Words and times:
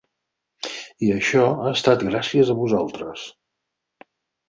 I 1.09 1.09
això 1.17 1.45
ha 1.51 1.75
estat 1.75 2.07
gràcies 2.09 2.53
a 2.53 2.59
vosaltres. 2.65 3.31